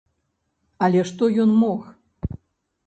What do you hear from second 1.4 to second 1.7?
ён